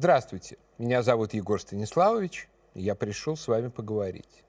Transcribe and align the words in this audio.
Здравствуйте, 0.00 0.56
меня 0.78 1.02
зовут 1.02 1.34
Егор 1.34 1.60
Станиславович, 1.60 2.48
и 2.72 2.80
я 2.80 2.94
пришел 2.94 3.36
с 3.36 3.46
вами 3.46 3.68
поговорить. 3.68 4.44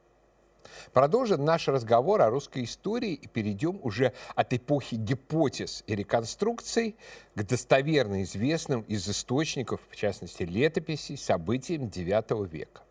Продолжим 0.94 1.44
наш 1.44 1.68
разговор 1.68 2.22
о 2.22 2.30
русской 2.30 2.64
истории 2.64 3.12
и 3.12 3.28
перейдем 3.28 3.78
уже 3.84 4.14
от 4.34 4.54
эпохи 4.54 4.96
гипотез 4.96 5.84
и 5.88 5.96
реконструкций 5.98 6.96
к 7.36 7.44
достоверно 7.44 8.24
известным 8.24 8.84
из 8.84 9.10
источников, 9.10 9.82
в 9.90 9.96
частности 9.98 10.44
летописей, 10.44 11.18
событиям 11.18 11.88
IX 11.88 12.48
века. 12.48 12.84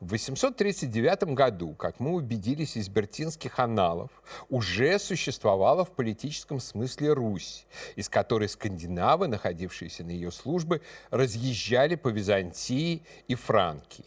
В 0.00 0.10
839 0.10 1.34
году, 1.34 1.74
как 1.74 2.00
мы 2.00 2.12
убедились 2.12 2.76
из 2.76 2.88
бертинских 2.88 3.58
аналов, 3.58 4.10
уже 4.48 4.98
существовала 4.98 5.84
в 5.84 5.92
политическом 5.92 6.60
смысле 6.60 7.12
Русь, 7.12 7.66
из 7.96 8.08
которой 8.08 8.48
скандинавы, 8.48 9.28
находившиеся 9.28 10.04
на 10.04 10.10
ее 10.10 10.30
службе, 10.30 10.80
разъезжали 11.10 11.94
по 11.94 12.08
Византии 12.08 13.02
и 13.28 13.34
Франкии. 13.34 14.04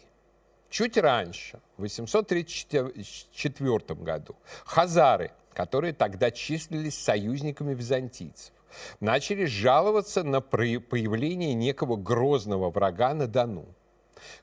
Чуть 0.70 0.96
раньше, 0.96 1.60
в 1.76 1.82
834 1.82 3.78
году, 4.00 4.36
хазары, 4.64 5.32
которые 5.52 5.92
тогда 5.92 6.30
числились 6.30 6.96
союзниками 6.96 7.74
византийцев, 7.74 8.52
начали 9.00 9.46
жаловаться 9.46 10.22
на 10.22 10.40
появление 10.40 11.54
некого 11.54 11.96
грозного 11.96 12.70
врага 12.70 13.14
на 13.14 13.26
Дону. 13.26 13.66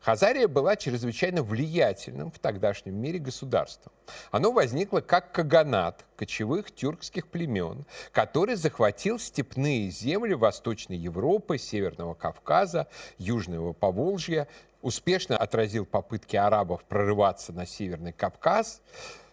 Хазария 0.01 0.47
была 0.47 0.75
чрезвычайно 0.75 1.43
влиятельным 1.43 2.31
в 2.31 2.39
тогдашнем 2.39 2.95
мире 2.95 3.19
государством. 3.19 3.93
Оно 4.31 4.51
возникло 4.51 5.01
как 5.01 5.31
каганат 5.31 6.05
кочевых 6.15 6.73
тюркских 6.73 7.27
племен, 7.27 7.85
который 8.11 8.55
захватил 8.55 9.19
степные 9.19 9.89
земли 9.89 10.33
Восточной 10.33 10.97
Европы, 10.97 11.57
Северного 11.57 12.13
Кавказа, 12.13 12.87
Южного 13.17 13.73
Поволжья, 13.73 14.47
успешно 14.81 15.37
отразил 15.37 15.85
попытки 15.85 16.35
арабов 16.35 16.83
прорываться 16.85 17.51
на 17.53 17.65
Северный 17.65 18.13
Кавказ. 18.13 18.81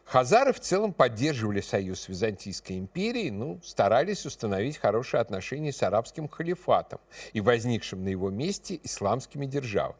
Хазары 0.04 0.52
в 0.52 0.60
целом 0.60 0.92
поддерживали 0.92 1.60
союз 1.60 2.02
с 2.02 2.08
Византийской 2.08 2.78
империей, 2.78 3.30
ну, 3.30 3.60
старались 3.64 4.26
установить 4.26 4.76
хорошие 4.76 5.20
отношения 5.20 5.72
с 5.72 5.82
арабским 5.82 6.28
халифатом 6.28 7.00
и 7.32 7.40
возникшим 7.40 8.04
на 8.04 8.08
его 8.08 8.30
месте 8.30 8.78
исламскими 8.82 9.46
державами. 9.46 9.96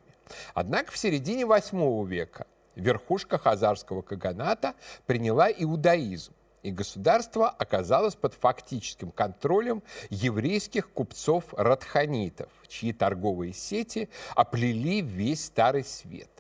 Однако 0.55 0.93
в 0.93 0.99
середине 0.99 1.45
VIII 1.45 2.07
века 2.07 2.47
верхушка 2.75 3.39
хазарского 3.39 4.03
каганата 4.03 4.75
приняла 5.07 5.51
иудаизм, 5.51 6.33
и 6.63 6.71
государство 6.71 7.49
оказалось 7.49 8.15
под 8.15 8.35
фактическим 8.35 9.11
контролем 9.11 9.83
еврейских 10.09 10.91
купцов-радханитов, 10.91 12.49
чьи 12.69 12.93
торговые 12.93 13.53
сети 13.53 14.09
оплели 14.35 15.03
весь 15.03 15.45
Старый 15.45 15.85
Свет. 15.85 16.34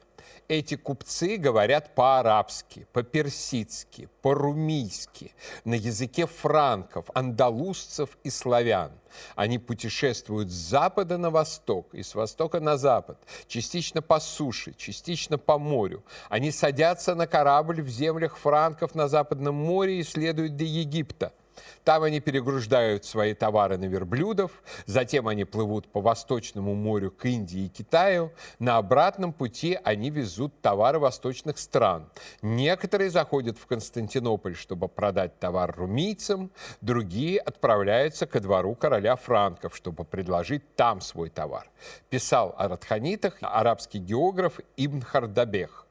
Эти 0.49 0.75
купцы 0.77 1.39
говорят 1.39 1.95
по-арабски, 1.95 2.87
по-персидски, 2.93 4.09
по-румийски, 4.21 5.33
на 5.65 5.75
языке 5.75 6.27
франков, 6.27 7.07
андалузцев 7.15 8.19
и 8.25 8.31
славян. 8.31 8.93
Они 9.37 9.59
путешествуют 9.59 10.51
с 10.51 10.55
запада 10.55 11.17
на 11.17 11.31
восток 11.31 11.95
и 11.95 12.03
с 12.03 12.15
востока 12.15 12.61
на 12.61 12.77
запад, 12.77 13.19
частично 13.47 14.03
по 14.03 14.21
суше, 14.21 14.75
частично 14.77 15.39
по 15.39 15.59
морю. 15.59 16.05
Они 16.29 16.51
садятся 16.51 17.15
на 17.15 17.27
корабль 17.27 17.81
в 17.81 17.89
землях 17.89 18.37
франков 18.37 18.95
на 18.95 19.09
Западном 19.09 19.55
море 19.55 20.01
и 20.01 20.05
следуют 20.05 20.57
до 20.57 20.65
Египта– 20.65 21.33
там 21.85 22.03
они 22.03 22.21
перегружают 22.21 23.05
свои 23.05 23.35
товары 23.35 23.79
на 23.79 23.85
верблюдов, 23.85 24.63
затем 24.87 25.29
они 25.29 25.45
плывут 25.45 25.89
по 25.89 26.01
Восточному 26.01 26.75
морю 26.75 27.11
к 27.11 27.25
Индии 27.27 27.67
и 27.67 27.69
Китаю. 27.69 28.33
На 28.59 28.79
обратном 28.79 29.33
пути 29.33 29.79
они 29.85 30.11
везут 30.11 30.61
товары 30.61 30.99
восточных 30.99 31.59
стран. 31.59 32.09
Некоторые 32.43 33.11
заходят 33.11 33.59
в 33.59 33.67
Константинополь, 33.67 34.57
чтобы 34.57 34.89
продать 34.89 35.39
товар 35.39 35.75
румийцам, 35.77 36.51
другие 36.81 37.39
отправляются 37.39 38.27
ко 38.27 38.41
двору 38.41 38.75
короля 38.75 39.17
франков, 39.17 39.77
чтобы 39.77 40.05
предложить 40.05 40.75
там 40.77 41.01
свой 41.01 41.31
товар. 41.31 41.71
Писал 42.11 42.55
о 42.59 42.69
радханитах 42.69 43.37
арабский 43.41 43.99
географ 43.99 44.61
Ибн 44.77 45.03
Хардабех. 45.03 45.87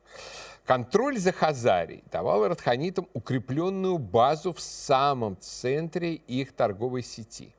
Контроль 0.65 1.17
за 1.17 1.33
Хазарией 1.33 2.03
давал 2.09 2.47
радханитам 2.47 3.09
укрепленную 3.13 3.97
базу 3.97 4.53
в 4.53 4.61
самом 4.61 5.37
центре 5.39 6.13
их 6.13 6.53
торговой 6.53 7.03
сети. 7.03 7.53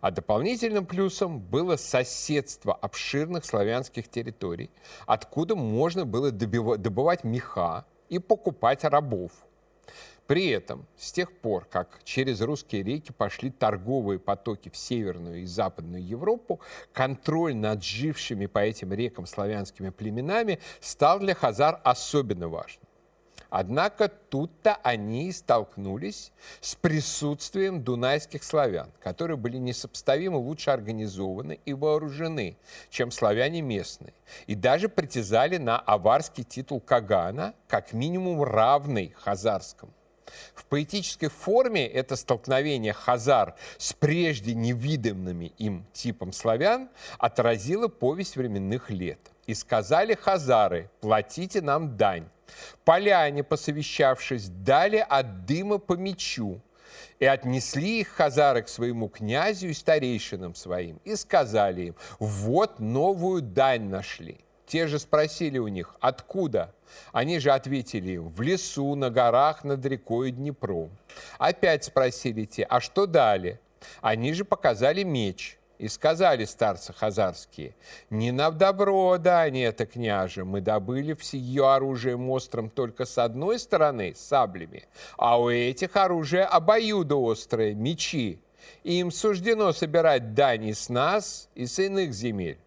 А 0.00 0.12
дополнительным 0.12 0.86
плюсом 0.86 1.40
было 1.40 1.76
соседство 1.76 2.72
обширных 2.74 3.44
славянских 3.44 4.08
территорий, 4.08 4.70
откуда 5.06 5.56
можно 5.56 6.04
было 6.04 6.30
добывать 6.30 7.24
меха 7.24 7.84
и 8.08 8.20
покупать 8.20 8.84
рабов– 8.84 9.32
при 10.26 10.48
этом, 10.48 10.86
с 10.96 11.12
тех 11.12 11.32
пор, 11.32 11.66
как 11.66 12.00
через 12.02 12.40
русские 12.40 12.82
реки 12.82 13.12
пошли 13.12 13.50
торговые 13.50 14.18
потоки 14.18 14.68
в 14.68 14.76
Северную 14.76 15.42
и 15.42 15.46
Западную 15.46 16.04
Европу, 16.04 16.60
контроль 16.92 17.54
над 17.54 17.84
жившими 17.84 18.46
по 18.46 18.58
этим 18.58 18.92
рекам 18.92 19.26
славянскими 19.26 19.90
племенами 19.90 20.58
стал 20.80 21.20
для 21.20 21.34
хазар 21.34 21.80
особенно 21.84 22.48
важным. 22.48 22.86
Однако 23.48 24.08
тут-то 24.08 24.74
они 24.82 25.28
и 25.28 25.32
столкнулись 25.32 26.32
с 26.60 26.74
присутствием 26.74 27.82
дунайских 27.82 28.42
славян, 28.42 28.90
которые 29.00 29.36
были 29.36 29.56
несопоставимо 29.56 30.36
лучше 30.36 30.70
организованы 30.70 31.60
и 31.64 31.72
вооружены, 31.72 32.56
чем 32.90 33.12
славяне 33.12 33.62
местные, 33.62 34.14
и 34.48 34.56
даже 34.56 34.88
притязали 34.88 35.58
на 35.58 35.78
аварский 35.78 36.42
титул 36.42 36.80
Кагана, 36.80 37.54
как 37.68 37.92
минимум 37.92 38.42
равный 38.42 39.14
хазарскому. 39.16 39.92
В 40.54 40.64
поэтической 40.64 41.28
форме 41.28 41.86
это 41.86 42.16
столкновение 42.16 42.92
хазар 42.92 43.54
с 43.78 43.92
прежде 43.92 44.54
невиданными 44.54 45.52
им 45.58 45.86
типом 45.92 46.32
славян 46.32 46.88
отразило 47.18 47.88
повесть 47.88 48.36
временных 48.36 48.90
лет. 48.90 49.18
И 49.46 49.54
сказали 49.54 50.14
хазары, 50.14 50.90
платите 51.00 51.60
нам 51.60 51.96
дань. 51.96 52.28
Поляне, 52.84 53.44
посовещавшись, 53.44 54.48
дали 54.48 55.04
от 55.08 55.46
дыма 55.46 55.78
по 55.78 55.94
мечу, 55.94 56.60
и 57.18 57.24
отнесли 57.24 58.00
их 58.00 58.08
хазары 58.08 58.62
к 58.62 58.68
своему 58.68 59.08
князю 59.08 59.68
и 59.68 59.74
старейшинам 59.74 60.54
своим, 60.54 61.00
и 61.04 61.16
сказали 61.16 61.82
им, 61.82 61.96
вот 62.18 62.78
новую 62.78 63.42
дань 63.42 63.88
нашли. 63.88 64.38
Те 64.66 64.88
же 64.88 64.98
спросили 64.98 65.58
у 65.58 65.68
них, 65.68 65.94
откуда? 66.00 66.74
Они 67.12 67.38
же 67.38 67.52
ответили 67.52 68.16
в 68.16 68.40
лесу, 68.40 68.94
на 68.96 69.10
горах, 69.10 69.64
над 69.64 69.84
рекой 69.86 70.32
Днепром. 70.32 70.90
Опять 71.38 71.84
спросили 71.84 72.44
те, 72.44 72.64
а 72.64 72.80
что 72.80 73.06
дали? 73.06 73.60
Они 74.00 74.32
же 74.32 74.44
показали 74.44 75.04
меч. 75.04 75.58
И 75.78 75.88
сказали 75.88 76.46
старцы 76.46 76.94
хазарские, 76.94 77.74
не 78.08 78.32
на 78.32 78.50
добро 78.50 79.18
дань 79.18 79.58
это, 79.58 79.84
княже, 79.84 80.42
мы 80.46 80.62
добыли 80.62 81.12
все 81.12 81.36
ее 81.36 81.70
оружием 81.70 82.30
острым 82.30 82.70
только 82.70 83.04
с 83.04 83.18
одной 83.18 83.58
стороны, 83.58 84.14
саблями, 84.16 84.84
а 85.18 85.38
у 85.38 85.50
этих 85.50 85.94
оружие 85.96 86.44
обоюдоострое, 86.44 87.74
мечи. 87.74 88.40
И 88.84 89.00
им 89.00 89.10
суждено 89.10 89.74
собирать 89.74 90.32
дань 90.32 90.64
и 90.64 90.72
с 90.72 90.88
нас, 90.88 91.50
и 91.54 91.66
с 91.66 91.78
иных 91.78 92.14
земель. 92.14 92.58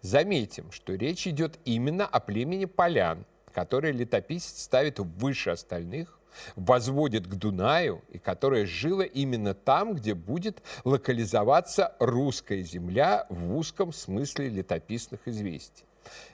Заметим, 0.00 0.70
что 0.72 0.94
речь 0.94 1.26
идет 1.26 1.58
именно 1.64 2.06
о 2.06 2.20
племени 2.20 2.64
полян, 2.64 3.24
которое 3.52 3.92
летописец 3.92 4.62
ставит 4.62 4.98
выше 4.98 5.50
остальных, 5.50 6.18
возводит 6.54 7.26
к 7.26 7.34
Дунаю 7.34 8.02
и 8.10 8.18
которое 8.18 8.66
жило 8.66 9.02
именно 9.02 9.54
там, 9.54 9.94
где 9.94 10.14
будет 10.14 10.62
локализоваться 10.84 11.94
русская 11.98 12.62
земля 12.62 13.26
в 13.30 13.56
узком 13.56 13.92
смысле 13.92 14.48
летописных 14.48 15.20
известий. 15.26 15.84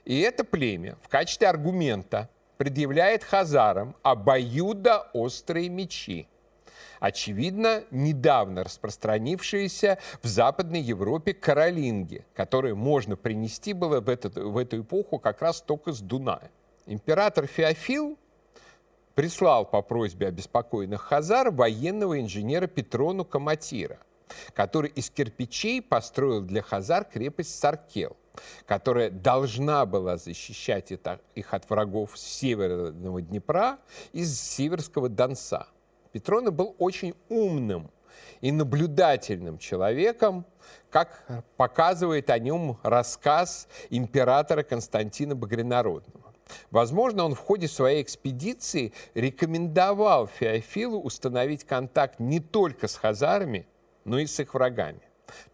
И 0.04 0.20
это 0.20 0.44
племя 0.44 0.96
в 1.02 1.08
качестве 1.08 1.48
аргумента 1.48 2.28
предъявляет 2.58 3.24
хазарам 3.24 3.96
обоюдоострые 4.02 5.68
мечи, 5.68 6.28
очевидно, 7.02 7.82
недавно 7.90 8.62
распространившиеся 8.62 9.98
в 10.22 10.28
Западной 10.28 10.80
Европе 10.80 11.34
каролинги, 11.34 12.24
которые 12.32 12.76
можно 12.76 13.16
принести 13.16 13.72
было 13.72 14.00
в, 14.00 14.08
этот, 14.08 14.36
в 14.36 14.56
эту 14.56 14.82
эпоху 14.82 15.18
как 15.18 15.42
раз 15.42 15.60
только 15.60 15.90
с 15.90 16.00
Дуная. 16.00 16.52
Император 16.86 17.48
Феофил 17.48 18.16
прислал 19.16 19.64
по 19.64 19.82
просьбе 19.82 20.28
обеспокоенных 20.28 21.02
хазар 21.02 21.50
военного 21.50 22.20
инженера 22.20 22.68
Петрону 22.68 23.24
Каматира, 23.24 23.98
который 24.54 24.90
из 24.90 25.10
кирпичей 25.10 25.82
построил 25.82 26.40
для 26.40 26.62
хазар 26.62 27.04
крепость 27.04 27.58
Саркел, 27.58 28.16
которая 28.64 29.10
должна 29.10 29.86
была 29.86 30.18
защищать 30.18 30.92
их 30.92 31.52
от 31.52 31.68
врагов 31.68 32.16
с 32.16 32.22
северного 32.22 33.20
Днепра 33.20 33.80
и 34.12 34.22
с 34.22 34.40
северского 34.40 35.08
Донца. 35.08 35.66
Петрона 36.12 36.50
был 36.50 36.76
очень 36.78 37.14
умным 37.28 37.90
и 38.40 38.52
наблюдательным 38.52 39.58
человеком, 39.58 40.44
как 40.90 41.24
показывает 41.56 42.28
о 42.30 42.38
нем 42.38 42.78
рассказ 42.82 43.68
императора 43.90 44.62
Константина 44.62 45.34
Багринародного. 45.34 46.32
Возможно, 46.70 47.24
он 47.24 47.34
в 47.34 47.38
ходе 47.38 47.66
своей 47.66 48.02
экспедиции 48.02 48.92
рекомендовал 49.14 50.26
Феофилу 50.26 51.00
установить 51.00 51.64
контакт 51.64 52.20
не 52.20 52.40
только 52.40 52.88
с 52.88 52.96
хазарами, 52.96 53.66
но 54.04 54.18
и 54.18 54.26
с 54.26 54.38
их 54.38 54.52
врагами. 54.52 55.00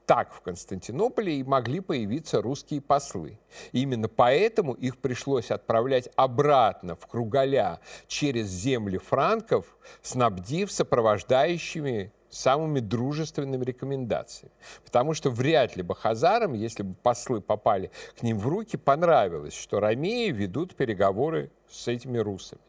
Так 0.06 0.32
в 0.32 0.40
Константинополе 0.40 1.38
и 1.38 1.44
могли 1.44 1.80
появиться 1.80 2.40
русские 2.40 2.80
послы. 2.80 3.38
Именно 3.72 4.08
поэтому 4.08 4.72
их 4.72 4.98
пришлось 4.98 5.50
отправлять 5.50 6.08
обратно 6.16 6.96
в 6.96 7.06
Кругаля 7.06 7.80
через 8.06 8.46
земли 8.48 8.98
франков, 8.98 9.76
снабдив 10.02 10.72
сопровождающими 10.72 12.12
самыми 12.30 12.80
дружественными 12.80 13.64
рекомендациями. 13.64 14.52
Потому 14.84 15.14
что 15.14 15.30
вряд 15.30 15.76
ли 15.76 15.82
бы 15.82 15.94
хазарам, 15.94 16.54
если 16.54 16.82
бы 16.82 16.94
послы 16.94 17.40
попали 17.40 17.90
к 18.18 18.22
ним 18.22 18.38
в 18.38 18.46
руки, 18.46 18.76
понравилось, 18.76 19.54
что 19.54 19.80
ромеи 19.80 20.30
ведут 20.30 20.74
переговоры 20.74 21.50
с 21.70 21.88
этими 21.88 22.18
русами. 22.18 22.60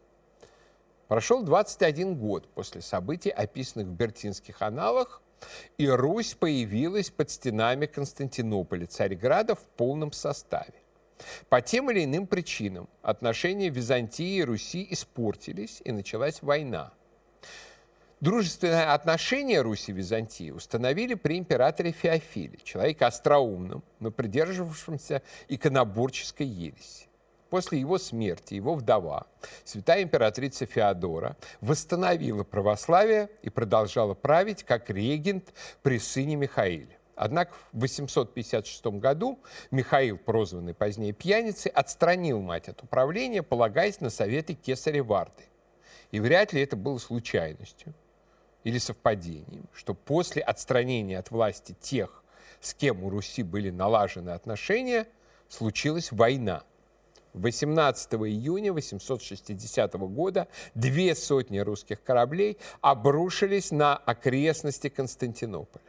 Прошел 1.08 1.44
21 1.44 2.16
год 2.16 2.48
после 2.54 2.82
событий, 2.82 3.32
описанных 3.32 3.88
в 3.88 3.92
Бертинских 3.92 4.62
аналах, 4.62 5.22
и 5.78 5.88
Русь 5.88 6.34
появилась 6.34 7.10
под 7.10 7.30
стенами 7.30 7.86
Константинополя, 7.86 8.86
Царьграда 8.86 9.56
в 9.56 9.64
полном 9.78 10.12
составе. 10.12 10.74
По 11.50 11.62
тем 11.62 11.92
или 11.92 12.06
иным 12.06 12.28
причинам 12.28 12.88
отношения 13.02 13.70
Византии 13.70 14.38
и 14.38 14.44
Руси 14.44 14.88
испортились, 14.90 15.82
и 15.84 15.92
началась 15.92 16.42
война– 16.42 16.94
Дружественное 18.22 18.94
отношение 18.94 19.62
Руси 19.62 19.94
и 19.94 19.96
Византии 19.96 20.52
установили 20.52 21.14
при 21.14 21.38
императоре 21.38 21.94
Феофиле, 21.94 22.60
человеке 22.64 23.06
остроумном, 23.06 23.82
но 24.02 24.12
придерживавшемся 24.12 25.22
иконоборческой 25.48 26.48
ереси. 26.48 27.09
После 27.50 27.80
его 27.80 27.98
смерти 27.98 28.54
его 28.54 28.76
вдова, 28.76 29.26
святая 29.64 30.04
императрица 30.04 30.66
Феодора, 30.66 31.36
восстановила 31.62 32.44
православие 32.44 33.30
и 33.42 33.50
продолжала 33.50 34.14
править 34.14 34.64
как 34.64 34.90
регент 34.90 35.54
при 35.82 35.98
сыне 35.98 36.36
Михаиле. 36.36 37.00
Однако 37.16 37.54
в 37.74 37.80
856 37.82 38.86
году 38.98 39.40
Михаил, 39.72 40.18
прозванный 40.18 40.74
позднее 40.74 41.12
пьяницей, 41.12 41.70
отстранил 41.72 42.40
мать 42.40 42.70
от 42.70 42.82
управления, 42.84 43.44
полагаясь 43.44 44.00
на 44.00 44.10
советы 44.10 44.54
кесаря 44.54 45.04
Варды. 45.04 45.44
И 46.12 46.20
вряд 46.20 46.54
ли 46.54 46.62
это 46.62 46.78
было 46.78 46.98
случайностью 46.98 47.94
или 48.64 48.78
совпадением, 48.78 49.68
что 49.74 49.94
после 49.94 50.42
отстранения 50.42 51.20
от 51.20 51.30
власти 51.32 51.76
тех, 51.82 52.24
с 52.62 52.74
кем 52.74 53.04
у 53.04 53.10
Руси 53.10 53.44
были 53.44 53.70
налажены 53.70 54.30
отношения, 54.30 55.06
случилась 55.50 56.12
война. 56.12 56.64
18 57.34 58.14
июня 58.14 58.74
860 58.74 59.94
года 59.94 60.48
две 60.76 61.16
сотни 61.16 61.60
русских 61.60 62.04
кораблей 62.04 62.58
обрушились 62.82 63.72
на 63.72 63.96
окрестности 63.96 64.90
Константинополя. 64.90 65.84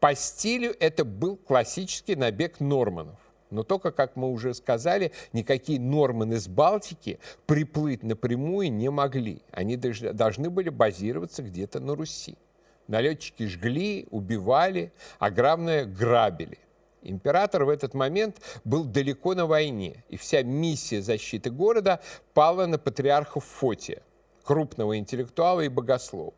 По 0.00 0.14
стилю 0.14 0.74
это 0.78 1.04
был 1.04 1.36
классический 1.36 2.16
набег 2.16 2.60
норманов. 2.60 3.18
Но 3.52 3.62
только, 3.62 3.90
как 3.90 4.16
мы 4.16 4.30
уже 4.30 4.54
сказали, 4.54 5.12
никакие 5.34 5.78
Норманы 5.78 6.34
из 6.34 6.48
Балтики 6.48 7.18
приплыть 7.44 8.02
напрямую 8.02 8.72
не 8.72 8.90
могли. 8.90 9.42
Они 9.50 9.76
должны 9.76 10.48
были 10.48 10.70
базироваться 10.70 11.42
где-то 11.42 11.78
на 11.78 11.94
Руси. 11.94 12.38
Налетчики 12.88 13.46
жгли, 13.46 14.06
убивали, 14.10 14.90
а 15.18 15.30
главное 15.30 15.84
грабили. 15.84 16.58
Император 17.02 17.64
в 17.64 17.68
этот 17.68 17.94
момент 17.94 18.40
был 18.64 18.84
далеко 18.84 19.34
на 19.34 19.46
войне, 19.46 20.04
и 20.08 20.16
вся 20.16 20.42
миссия 20.42 21.02
защиты 21.02 21.50
города 21.50 22.00
пала 22.34 22.66
на 22.66 22.78
патриарха 22.78 23.40
Фотия, 23.40 24.02
крупного 24.44 24.98
интеллектуала 24.98 25.62
и 25.62 25.68
богослова. 25.68 26.34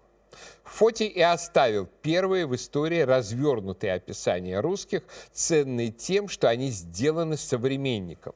Фотий 0.64 1.06
и 1.06 1.20
оставил 1.20 1.86
первые 2.02 2.46
в 2.46 2.54
истории 2.54 3.00
развернутые 3.00 3.92
описания 3.92 4.60
русских, 4.60 5.02
ценные 5.32 5.90
тем, 5.90 6.28
что 6.28 6.48
они 6.48 6.70
сделаны 6.70 7.36
современником 7.36 8.34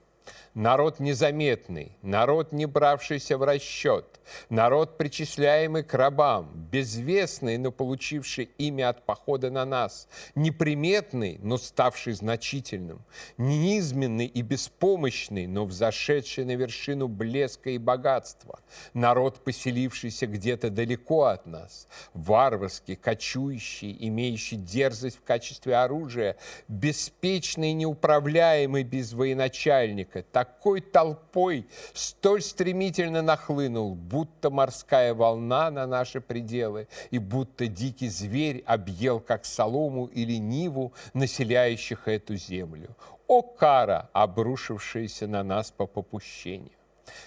народ 0.59 0.99
незаметный, 0.99 1.93
народ, 2.03 2.51
не 2.51 2.67
бравшийся 2.67 3.39
в 3.39 3.45
расчет, 3.45 4.21
народ, 4.51 4.99
причисляемый 4.99 5.85
к 5.85 5.95
рабам, 5.95 6.51
безвестный, 6.73 7.59
но 7.59 7.71
получивший 7.71 8.51
имя 8.59 8.89
от 8.89 9.07
похода 9.07 9.53
на 9.53 9.65
нас, 9.65 10.09
неприметный, 10.35 11.39
но 11.43 11.59
ставший 11.59 12.13
значительным, 12.15 13.05
низменный 13.37 14.27
и 14.27 14.43
беспомощный, 14.43 15.47
но 15.47 15.65
взошедший 15.65 16.45
на 16.45 16.57
вершину 16.57 17.07
блеска 17.07 17.71
и 17.71 17.79
богатства, 17.79 18.59
народ, 18.95 19.45
поселившийся 19.45 20.27
где-то 20.27 20.71
далеко 20.71 21.27
от 21.27 21.47
нас, 21.47 21.87
варварский, 22.15 22.97
кочующий, 22.97 23.97
имеющий 24.01 24.57
дерзость 24.57 25.19
в 25.19 25.23
качестве 25.23 25.77
оружия, 25.77 26.37
беспечный 26.67 27.71
и 27.71 27.75
неуправляемый 27.75 28.83
без 28.83 29.13
военачальника, 29.13 30.25
так 30.25 30.48
такой 30.49 30.81
толпой 30.81 31.67
столь 31.95 32.43
стремительно 32.43 33.23
нахлынул, 33.23 33.95
будто 33.95 34.51
морская 34.51 35.15
волна 35.15 35.71
на 35.71 35.87
наши 35.87 36.21
пределы, 36.21 36.89
и 37.11 37.19
будто 37.19 37.67
дикий 37.67 38.09
зверь 38.09 38.63
объел, 38.67 39.21
как 39.21 39.45
солому 39.45 40.07
или 40.07 40.39
ниву, 40.39 40.93
населяющих 41.15 42.09
эту 42.09 42.37
землю. 42.37 42.97
О, 43.27 43.43
кара, 43.43 44.09
обрушившаяся 44.13 45.27
на 45.27 45.43
нас 45.45 45.71
по 45.71 45.87
попущению! 45.87 46.73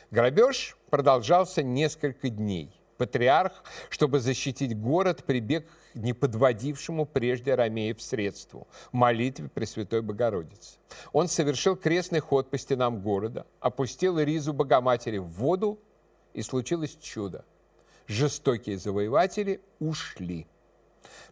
Грабеж 0.09 0.77
продолжался 0.89 1.63
несколько 1.63 2.29
дней. 2.29 2.80
Патриарх, 3.01 3.63
чтобы 3.89 4.19
защитить 4.19 4.79
город, 4.79 5.23
прибег 5.23 5.65
к 5.65 5.95
неподводившему 5.95 7.07
прежде 7.07 7.55
Ромеев 7.55 7.99
средству– 7.99 8.67
молитве 8.91 9.49
Пресвятой 9.49 10.03
Богородицы. 10.03 10.77
Он 11.11 11.27
совершил 11.27 11.75
крестный 11.75 12.19
ход 12.19 12.51
по 12.51 12.59
стенам 12.59 13.01
города, 13.01 13.47
опустил 13.59 14.19
ризу 14.19 14.53
Богоматери 14.53 15.17
в 15.17 15.25
воду, 15.25 15.79
и 16.35 16.43
случилось 16.43 16.95
чудо. 17.01 17.43
Жестокие 18.05 18.77
завоеватели 18.77 19.61
ушли. 19.79 20.45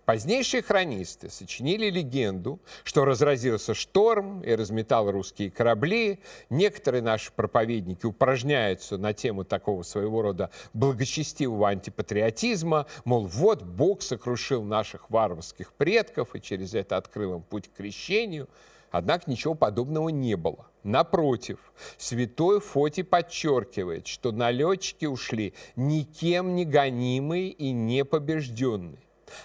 Позднейшие 0.06 0.62
хронисты 0.62 1.30
сочинили 1.30 1.90
легенду, 1.90 2.60
что 2.84 3.06
разразился 3.06 3.74
шторм 3.74 4.42
и 4.42 4.54
разметал 4.56 5.12
русские 5.12 5.52
корабли. 5.52 6.20
Некоторые 6.50 7.02
наши 7.02 7.32
проповедники 7.32 8.06
упражняются 8.06 8.98
на 8.98 9.14
тему 9.14 9.44
такого 9.44 9.84
своего 9.84 10.22
рода 10.22 10.50
благочестивого 10.74 11.70
антипатриотизма, 11.70 12.88
мол, 13.06 13.26
вот 13.26 13.64
Бог 13.64 14.02
сокрушил 14.02 14.64
наших 14.64 15.10
варварских 15.10 15.74
предков 15.74 16.36
и 16.36 16.42
через 16.42 16.74
это 16.74 16.98
открыл 16.98 17.36
им 17.36 17.42
путь 17.42 17.68
к 17.68 17.78
крещению. 17.78 18.48
Однако 18.92 19.30
ничего 19.30 19.54
подобного 19.54 20.10
не 20.10 20.36
было. 20.36 20.66
Напротив, 20.84 21.60
святой 21.98 22.60
Фотий 22.60 23.04
подчеркивает, 23.04 24.08
что 24.08 24.32
налетчики 24.32 25.06
ушли 25.06 25.54
никем 25.76 26.56
не 26.56 26.66
гонимые 26.66 27.50
и 27.50 27.72
не 27.72 28.04
побежденные. 28.04 28.98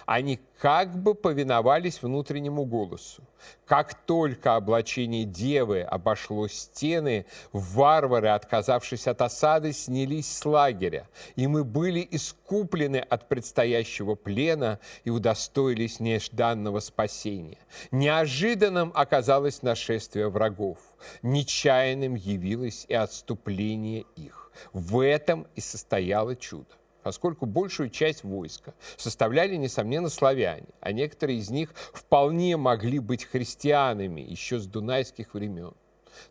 Они 0.05 0.39
как 0.59 0.95
бы 0.97 1.15
повиновались 1.15 2.01
внутреннему 2.01 2.65
голосу. 2.65 3.23
Как 3.65 3.93
только 4.05 4.55
облачение 4.55 5.25
девы 5.25 5.81
обошло 5.81 6.47
стены, 6.47 7.25
варвары, 7.51 8.29
отказавшись 8.29 9.07
от 9.07 9.21
осады, 9.21 9.73
снялись 9.73 10.31
с 10.31 10.45
лагеря, 10.45 11.07
и 11.35 11.47
мы 11.47 11.63
были 11.63 12.07
искуплены 12.09 12.97
от 12.97 13.27
предстоящего 13.27 14.15
плена 14.15 14.79
и 15.03 15.09
удостоились 15.09 15.99
нежданного 15.99 16.79
спасения. 16.79 17.57
Неожиданным 17.91 18.91
оказалось 18.95 19.61
нашествие 19.61 20.29
врагов, 20.29 20.77
нечаянным 21.21 22.15
явилось 22.15 22.85
и 22.87 22.93
отступление 22.93 24.05
их. 24.15 24.51
В 24.73 25.03
этом 25.03 25.47
и 25.55 25.61
состояло 25.61 26.35
чудо 26.35 26.75
поскольку 27.05 27.45
большую 27.45 27.91
часть 27.91 28.23
войска 28.23 28.73
составляли, 28.97 29.57
несомненно, 29.57 30.09
славяне, 30.09 30.65
а 30.79 30.91
некоторые 30.91 31.37
из 31.37 31.51
них 31.51 31.69
вполне 31.93 32.57
могли 32.57 32.97
быть 32.97 33.25
христианами 33.25 34.21
еще 34.21 34.57
с 34.57 34.65
дунайских 34.65 35.35
времен, 35.35 35.75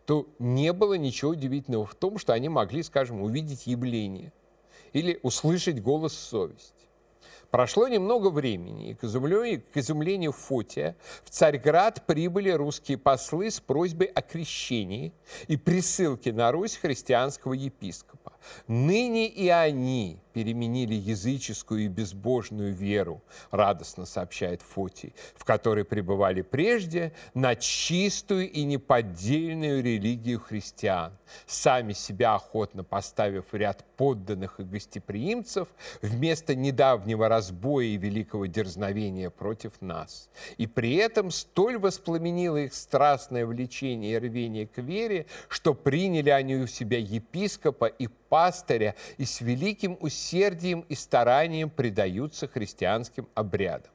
то 0.05 0.27
не 0.37 0.73
было 0.73 0.95
ничего 0.95 1.31
удивительного 1.31 1.85
в 1.85 1.95
том, 1.95 2.17
что 2.17 2.33
они 2.33 2.49
могли, 2.49 2.83
скажем, 2.83 3.21
увидеть 3.21 3.67
явление 3.67 4.33
или 4.91 5.17
услышать 5.23 5.81
голос 5.81 6.11
совести. 6.11 6.74
Прошло 7.55 7.87
немного 7.87 8.31
времени, 8.31 8.89
и 8.89 8.93
к 8.95 9.05
изумлению, 9.05 9.63
к 9.73 9.77
изумлению 9.77 10.33
Фотия 10.33 10.97
в 11.23 11.29
Царьград 11.29 12.05
прибыли 12.05 12.49
русские 12.49 12.97
послы 12.97 13.49
с 13.49 13.61
просьбой 13.61 14.07
о 14.07 14.21
крещении 14.21 15.13
и 15.47 15.55
присылке 15.55 16.33
на 16.33 16.51
Русь 16.51 16.75
христианского 16.75 17.53
епископа. 17.53 18.33
Ныне 18.67 19.27
и 19.27 19.47
они 19.47 20.19
переменили 20.33 20.95
языческую 20.95 21.85
и 21.85 21.87
безбожную 21.87 22.73
веру, 22.73 23.23
радостно 23.51 24.05
сообщает 24.05 24.61
Фотий, 24.61 25.13
в 25.33 25.45
которой 25.45 25.85
пребывали 25.85 26.41
прежде, 26.41 27.13
на 27.33 27.55
чистую 27.55 28.51
и 28.51 28.63
неподдельную 28.63 29.81
религию 29.81 30.41
христиан, 30.41 31.13
сами 31.45 31.93
себя 31.93 32.35
охотно 32.35 32.83
поставив 32.83 33.51
в 33.51 33.55
ряд 33.55 33.85
подданных 33.97 34.59
и 34.59 34.63
гостеприимцев 34.63 35.67
вместо 36.01 36.55
недавнего 36.55 37.27
разбоя 37.29 37.85
и 37.85 37.97
великого 37.97 38.45
дерзновения 38.45 39.29
против 39.29 39.73
нас. 39.81 40.29
И 40.57 40.67
при 40.67 40.95
этом 40.95 41.31
столь 41.31 41.77
воспламенило 41.77 42.57
их 42.57 42.73
страстное 42.73 43.45
влечение 43.45 44.13
и 44.13 44.19
рвение 44.19 44.67
к 44.67 44.77
вере, 44.77 45.25
что 45.47 45.73
приняли 45.73 46.29
они 46.29 46.55
у 46.55 46.67
себя 46.67 46.97
епископа 46.97 47.85
и 47.85 48.07
пастыря 48.07 48.95
и 49.17 49.25
с 49.25 49.41
великим 49.41 49.97
усердием 49.99 50.85
и 50.89 50.95
старанием 50.95 51.69
предаются 51.69 52.47
христианским 52.47 53.27
обрядам. 53.33 53.94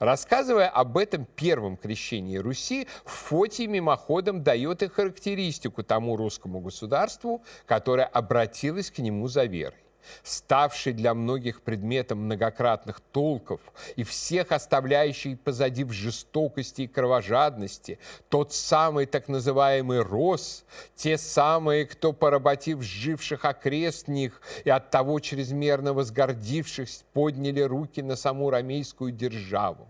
Рассказывая 0.00 0.68
об 0.68 0.96
этом 0.96 1.26
первом 1.26 1.76
крещении 1.76 2.38
Руси, 2.38 2.88
Фотий 3.04 3.66
мимоходом 3.66 4.42
дает 4.42 4.82
и 4.82 4.88
характеристику 4.88 5.82
тому 5.82 6.16
русскому 6.16 6.60
государству, 6.60 7.44
которое 7.66 8.06
обратилось 8.06 8.90
к 8.90 8.98
нему 8.98 9.28
за 9.28 9.44
верой 9.44 9.76
ставший 10.22 10.92
для 10.92 11.14
многих 11.14 11.62
предметом 11.62 12.24
многократных 12.24 13.00
толков 13.00 13.60
и 13.96 14.04
всех 14.04 14.52
оставляющий 14.52 15.36
позади 15.36 15.84
в 15.84 15.92
жестокости 15.92 16.82
и 16.82 16.86
кровожадности, 16.86 17.98
тот 18.28 18.52
самый 18.52 19.06
так 19.06 19.28
называемый 19.28 20.00
Рос, 20.02 20.64
те 20.94 21.18
самые, 21.18 21.86
кто, 21.86 22.12
поработив 22.12 22.82
живших 22.82 23.44
окрест 23.44 24.08
них 24.08 24.40
и 24.64 24.70
от 24.70 24.90
того 24.90 25.20
чрезмерно 25.20 25.92
возгордившись, 25.92 27.04
подняли 27.12 27.60
руки 27.60 28.02
на 28.02 28.16
саму 28.16 28.50
ромейскую 28.50 29.12
державу. 29.12 29.88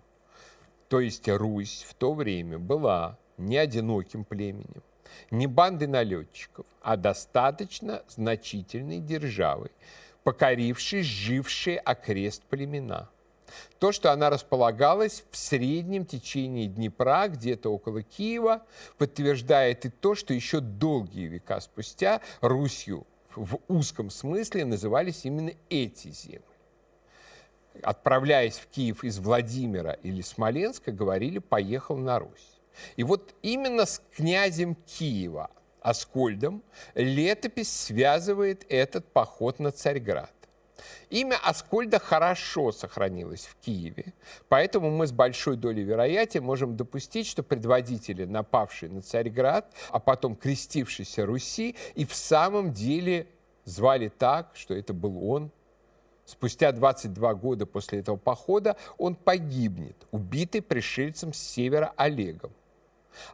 То 0.89 1.01
есть 1.01 1.29
Русь 1.29 1.87
в 1.89 1.95
то 1.95 2.15
время 2.15 2.59
была 2.59 3.17
не 3.37 3.57
одиноким 3.57 4.25
племенем, 4.25 4.83
не 5.31 5.47
бандой 5.47 5.89
налетчиков, 5.89 6.67
а 6.83 6.97
достаточно 6.97 8.03
значительной 8.09 8.99
державой, 8.99 9.71
покорившей 10.25 11.03
жившие 11.03 11.79
окрест 11.79 12.43
племена. 12.45 13.09
То, 13.79 13.93
что 13.93 14.13
она 14.13 14.31
располагалась 14.31 15.25
в 15.31 15.37
среднем 15.37 16.05
течении 16.05 16.67
Днепра, 16.67 17.29
где-то 17.29 17.71
около 17.71 18.03
Киева, 18.03 18.63
подтверждает 18.99 19.87
и 19.87 19.91
то, 19.91 20.15
что 20.15 20.35
еще 20.35 20.61
долгие 20.61 21.27
века 21.27 21.61
спустя 21.61 22.21
Русью 22.41 23.07
в 23.35 23.59
узком 23.69 24.11
смысле 24.11 24.65
назывались 24.65 25.25
именно 25.25 25.53
эти 25.69 26.09
земли. 26.09 26.43
Отправляясь 27.83 28.59
в 28.59 28.67
Киев 28.67 29.05
из 29.05 29.19
Владимира 29.19 29.93
или 29.93 30.23
Смоленска, 30.23 30.93
говорили 30.93 31.39
«поехал 31.39 31.97
на 31.97 32.19
Русь». 32.19 32.60
И 32.97 33.03
вот 33.05 33.35
именно 33.43 33.87
с 33.87 34.03
князем 34.17 34.77
Киева 34.87 35.51
Аскольдом, 35.81 36.63
летопись 36.95 37.73
связывает 37.73 38.65
этот 38.69 39.13
поход 39.13 39.59
на 39.59 39.71
Царьград. 39.71 40.33
Имя 41.11 41.37
Аскольда 41.43 41.99
хорошо 41.99 42.73
сохранилось 42.73 43.47
в 43.47 43.57
Киеве, 43.57 44.15
поэтому 44.49 44.91
мы 44.91 45.07
с 45.07 45.13
большой 45.13 45.57
долей 45.57 45.83
вероятия 45.83 46.41
можем 46.41 46.77
допустить, 46.77 47.27
что 47.27 47.43
предводители, 47.43 48.25
напавшие 48.25 48.91
на 48.91 49.03
Царьград, 49.03 49.73
а 49.91 49.99
потом 49.99 50.37
крестившиеся 50.37 51.27
Руси, 51.27 51.77
и 51.95 52.07
в 52.07 52.15
самом 52.15 52.73
деле 52.73 53.27
звали 53.65 54.09
так, 54.09 54.53
что 54.55 54.75
это 54.75 54.93
был 54.93 55.29
он. 55.29 55.51
Спустя 56.25 56.71
22 56.71 57.35
года 57.35 57.67
после 57.67 57.99
этого 57.99 58.17
похода 58.17 58.77
он 58.99 59.17
погибнет, 59.17 59.97
убитый 60.13 60.63
пришельцем 60.63 61.33
с 61.33 61.39
севера 61.39 61.93
Олегом. 61.97 62.53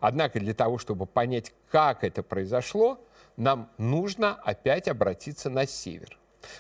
Однако 0.01 0.41
для 0.41 0.55
того, 0.55 0.79
чтобы 0.79 1.07
понять, 1.07 1.53
как 1.71 2.05
это 2.05 2.23
произошло, 2.23 3.01
нам 3.37 3.71
нужно 3.79 4.35
опять 4.35 4.89
обратиться 4.89 5.51
на 5.51 5.67
север. 5.67 6.19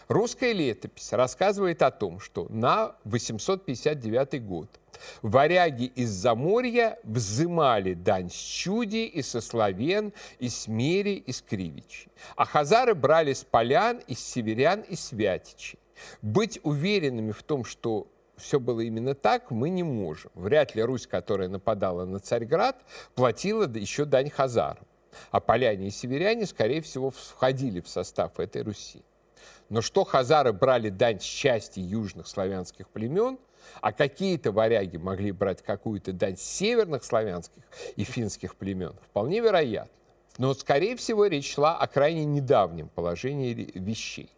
Русская 0.08 0.52
летопись 0.52 1.12
рассказывает 1.12 1.82
о 1.82 1.90
том, 1.90 2.20
что 2.20 2.46
на 2.49 2.96
859 3.04 4.44
год 4.44 4.68
варяги 5.23 5.85
из 5.85 6.11
Заморья 6.11 6.99
взымали 7.04 7.94
дань 7.94 8.30
с 8.30 8.35
чуди 8.35 9.04
и 9.06 9.23
со 9.23 9.40
славен, 9.40 10.12
и 10.38 10.49
с 10.49 10.66
мери, 10.66 11.14
и 11.14 11.32
с 11.32 11.42
кривичей. 11.42 12.08
А 12.35 12.44
хазары 12.44 12.94
брали 12.94 13.32
с 13.32 13.44
полян, 13.44 13.99
из 14.06 14.20
северян, 14.20 14.80
и 14.80 14.96
святичей. 14.96 15.78
Быть 16.23 16.61
уверенными 16.62 17.32
в 17.32 17.42
том, 17.42 17.64
что 17.64 18.06
все 18.36 18.60
было 18.60 18.80
именно 18.80 19.14
так, 19.14 19.50
мы 19.50 19.70
не 19.70 19.82
можем. 19.82 20.30
Вряд 20.34 20.74
ли 20.74 20.82
Русь, 20.82 21.06
которая 21.06 21.48
нападала 21.48 22.04
на 22.04 22.18
Царьград, 22.18 22.76
платила 23.14 23.66
еще 23.68 24.04
дань 24.04 24.30
хазарам. 24.30 24.86
А 25.30 25.40
поляне 25.40 25.88
и 25.88 25.90
северяне, 25.90 26.46
скорее 26.46 26.82
всего, 26.82 27.10
входили 27.10 27.80
в 27.80 27.88
состав 27.88 28.38
этой 28.38 28.62
Руси. 28.62 29.02
Но 29.68 29.80
что 29.80 30.04
хазары 30.04 30.52
брали 30.52 30.90
дань 30.90 31.20
с 31.20 31.24
части 31.24 31.80
южных 31.80 32.28
славянских 32.28 32.88
племен, 32.88 33.38
а 33.80 33.92
какие-то 33.92 34.52
варяги 34.52 34.96
могли 34.96 35.32
брать 35.32 35.62
какую-то 35.62 36.12
дань 36.12 36.36
северных 36.36 37.02
славянских 37.02 37.62
и 37.96 38.04
финских 38.04 38.56
племен, 38.56 38.94
вполне 39.02 39.40
вероятно. 39.40 39.90
Но, 40.38 40.52
скорее 40.54 40.96
всего, 40.96 41.26
речь 41.26 41.54
шла 41.54 41.76
о 41.78 41.86
крайне 41.86 42.24
недавнем 42.24 42.88
положении 42.88 43.70
вещей. 43.74 44.30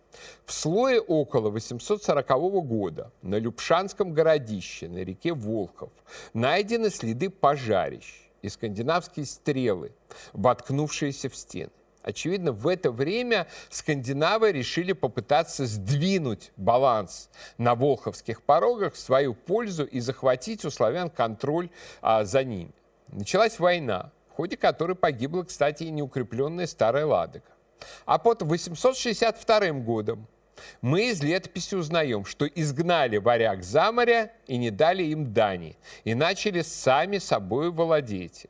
В 0.45 0.53
слое 0.53 1.01
около 1.01 1.51
840 1.51 2.29
года 2.67 3.13
на 3.23 3.37
Любшанском 3.37 4.13
городище 4.13 4.89
на 4.89 4.99
реке 4.99 5.33
Волхов 5.33 5.93
найдены 6.35 6.91
следы 6.91 7.31
пожарищ 7.31 8.31
и 8.43 8.49
скандинавские 8.49 9.27
стрелы, 9.27 9.93
воткнувшиеся 10.33 11.29
в 11.29 11.37
стены. 11.37 11.71
Очевидно, 12.03 12.53
в 12.53 12.67
это 12.69 12.91
время 12.91 13.49
скандинавы 13.69 14.53
решили 14.53 14.93
попытаться 14.93 15.67
сдвинуть 15.67 16.53
баланс 16.57 17.29
на 17.59 17.75
волховских 17.75 18.43
порогах 18.43 18.95
в 18.95 18.99
свою 18.99 19.35
пользу 19.35 19.85
и 19.85 20.01
захватить 20.01 20.65
у 20.65 20.71
славян 20.71 21.11
контроль 21.11 21.69
а, 22.01 22.25
за 22.25 22.45
ними. 22.45 22.73
Началась 23.09 23.59
война, 23.59 24.11
в 24.31 24.37
ходе 24.37 24.57
которой 24.57 24.95
погибла, 24.95 25.43
кстати, 25.43 25.85
и 25.85 25.91
неукрепленная 25.91 26.67
Старая 26.67 27.05
Ладога. 27.05 27.45
А 28.07 28.19
под 28.19 28.43
862 28.43 29.71
годом 29.73 30.27
мы 30.81 31.11
из 31.11 31.23
летописи 31.23 31.75
узнаем, 31.75 32.25
что 32.25 32.47
изгнали 32.47 33.19
варяг 33.19 33.63
за 33.63 33.93
моря 33.93 34.33
и 34.47 34.57
не 34.57 34.71
дали 34.71 35.05
им 35.05 35.33
дани, 35.33 35.77
и 36.05 36.15
начали 36.15 36.63
сами 36.63 37.19
собой 37.19 37.71
владеть. 37.71 38.47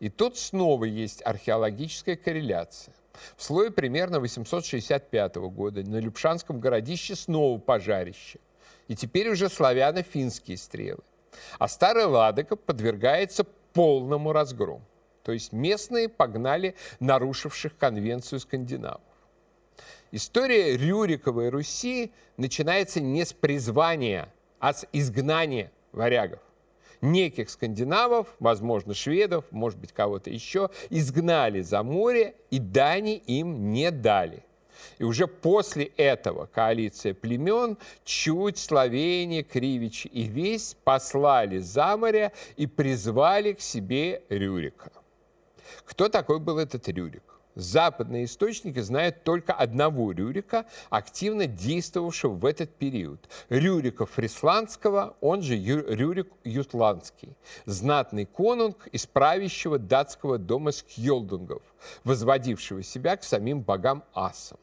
И 0.00 0.08
тут 0.08 0.36
снова 0.36 0.84
есть 0.84 1.22
археологическая 1.24 2.16
корреляция. 2.16 2.94
В 3.36 3.42
слое 3.42 3.70
примерно 3.70 4.20
865 4.20 5.36
года 5.36 5.82
на 5.82 5.98
Любшанском 5.98 6.60
городище 6.60 7.14
снова 7.14 7.58
пожарище. 7.58 8.40
И 8.88 8.96
теперь 8.96 9.28
уже 9.28 9.48
славяно-финские 9.48 10.56
стрелы. 10.56 11.02
А 11.58 11.68
Старая 11.68 12.06
Ладога 12.06 12.56
подвергается 12.56 13.44
полному 13.72 14.32
разгрому. 14.32 14.82
То 15.22 15.32
есть 15.32 15.52
местные 15.52 16.08
погнали 16.08 16.74
нарушивших 17.00 17.76
конвенцию 17.76 18.40
скандинавов. 18.40 19.00
История 20.10 20.76
Рюриковой 20.76 21.48
Руси 21.48 22.12
начинается 22.36 23.00
не 23.00 23.24
с 23.24 23.32
призвания, 23.32 24.28
а 24.58 24.74
с 24.74 24.86
изгнания 24.92 25.72
варягов. 25.92 26.40
Неких 27.00 27.50
скандинавов, 27.50 28.28
возможно, 28.38 28.94
шведов, 28.94 29.44
может 29.50 29.78
быть, 29.78 29.92
кого-то 29.92 30.30
еще, 30.30 30.70
изгнали 30.90 31.62
за 31.62 31.82
море 31.82 32.34
и 32.50 32.58
дани 32.58 33.16
им 33.26 33.72
не 33.72 33.90
дали. 33.90 34.44
И 34.98 35.04
уже 35.04 35.26
после 35.26 35.86
этого 35.96 36.46
коалиция 36.46 37.14
племен 37.14 37.78
чуть 38.04 38.58
Словения, 38.58 39.42
Кривичи 39.42 40.08
и 40.08 40.24
Весь 40.24 40.76
послали 40.84 41.58
за 41.58 41.96
море 41.96 42.32
и 42.56 42.66
призвали 42.66 43.54
к 43.54 43.60
себе 43.60 44.22
Рюрика. 44.28 44.92
Кто 45.84 46.08
такой 46.08 46.38
был 46.38 46.58
этот 46.58 46.88
Рюрик? 46.88 47.22
Западные 47.54 48.24
источники 48.24 48.80
знают 48.80 49.24
только 49.24 49.52
одного 49.52 50.12
Рюрика, 50.12 50.64
активно 50.88 51.46
действовавшего 51.46 52.32
в 52.32 52.46
этот 52.46 52.74
период. 52.74 53.28
Рюрика 53.50 54.06
Фрисландского, 54.06 55.16
он 55.20 55.42
же 55.42 55.56
Рюрик 55.56 56.32
Ютландский, 56.44 57.36
знатный 57.66 58.24
конунг 58.24 58.86
из 58.86 59.06
правящего 59.06 59.78
датского 59.78 60.38
дома 60.38 60.72
Скьолдунгов, 60.72 61.62
возводившего 62.04 62.82
себя 62.82 63.16
к 63.16 63.24
самим 63.24 63.60
богам 63.60 64.02
асам. 64.14 64.58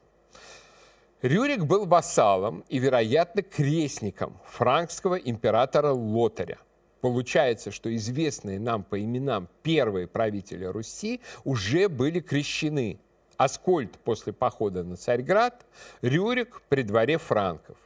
Рюрик 1.21 1.65
был 1.65 1.85
вассалом 1.85 2.63
и, 2.69 2.79
вероятно, 2.79 3.43
крестником 3.43 4.39
франкского 4.45 5.15
императора 5.15 5.91
Лотаря. 5.91 6.57
Получается, 7.01 7.71
что 7.71 7.93
известные 7.95 8.59
нам 8.59 8.83
по 8.83 9.01
именам 9.01 9.47
первые 9.63 10.07
правители 10.07 10.65
Руси 10.65 11.21
уже 11.43 11.87
были 11.87 12.19
крещены, 12.19 12.99
Аскольд 13.37 13.97
после 13.99 14.33
похода 14.33 14.83
на 14.83 14.97
Царьград, 14.97 15.65
Рюрик 16.01 16.61
при 16.67 16.83
дворе 16.83 17.17
франков. 17.17 17.77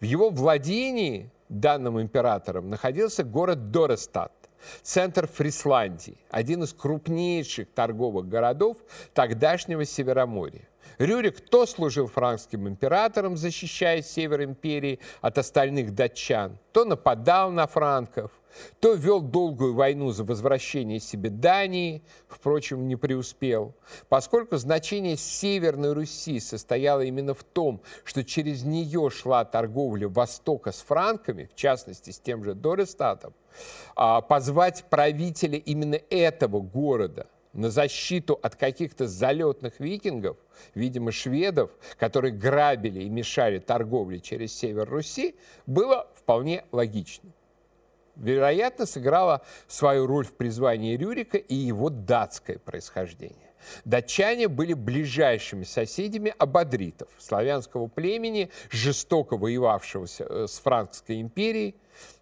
В 0.00 0.04
его 0.04 0.28
владении 0.28 1.30
данным 1.48 2.00
императором 2.00 2.68
находился 2.68 3.24
город 3.24 3.70
Дорестат, 3.70 4.32
центр 4.82 5.26
Фрисландии, 5.26 6.18
один 6.30 6.62
из 6.64 6.74
крупнейших 6.74 7.70
торговых 7.72 8.28
городов 8.28 8.76
тогдашнего 9.14 9.86
Североморья. 9.86 10.67
Рюрик 10.98 11.40
то 11.40 11.64
служил 11.64 12.08
франкским 12.08 12.68
императором, 12.68 13.36
защищая 13.36 14.02
север 14.02 14.42
империи 14.42 14.98
от 15.20 15.38
остальных 15.38 15.94
датчан, 15.94 16.58
то 16.72 16.84
нападал 16.84 17.52
на 17.52 17.68
франков, 17.68 18.32
то 18.80 18.94
вел 18.94 19.20
долгую 19.20 19.74
войну 19.74 20.10
за 20.10 20.24
возвращение 20.24 20.98
себе 20.98 21.30
Дании, 21.30 22.02
впрочем, 22.26 22.88
не 22.88 22.96
преуспел. 22.96 23.76
Поскольку 24.08 24.56
значение 24.56 25.16
Северной 25.16 25.92
Руси 25.92 26.40
состояло 26.40 27.02
именно 27.02 27.34
в 27.34 27.44
том, 27.44 27.80
что 28.02 28.24
через 28.24 28.64
нее 28.64 29.08
шла 29.10 29.44
торговля 29.44 30.08
Востока 30.08 30.72
с 30.72 30.80
франками, 30.80 31.48
в 31.52 31.54
частности, 31.54 32.10
с 32.10 32.18
тем 32.18 32.42
же 32.42 32.54
Дорестатом, 32.54 33.34
а, 33.94 34.20
позвать 34.20 34.84
правителя 34.90 35.58
именно 35.58 36.00
этого 36.10 36.60
города– 36.60 37.28
на 37.52 37.70
защиту 37.70 38.38
от 38.42 38.56
каких-то 38.56 39.06
залетных 39.06 39.80
викингов, 39.80 40.36
видимо, 40.74 41.12
шведов, 41.12 41.70
которые 41.98 42.32
грабили 42.32 43.00
и 43.00 43.08
мешали 43.08 43.58
торговле 43.58 44.20
через 44.20 44.54
север 44.54 44.88
Руси, 44.88 45.34
было 45.66 46.08
вполне 46.14 46.64
логично. 46.72 47.30
Вероятно, 48.16 48.84
сыграла 48.84 49.42
свою 49.68 50.06
роль 50.06 50.26
в 50.26 50.32
призвании 50.32 50.96
Рюрика 50.96 51.38
и 51.38 51.54
его 51.54 51.88
датское 51.88 52.58
происхождение. 52.58 53.48
Датчане 53.84 54.48
были 54.48 54.72
ближайшими 54.72 55.64
соседями 55.64 56.34
абадритов, 56.38 57.08
славянского 57.18 57.86
племени, 57.88 58.50
жестоко 58.70 59.36
воевавшего 59.36 60.06
э, 60.18 60.46
с 60.48 60.58
Франкской 60.58 61.20
империей, 61.20 61.76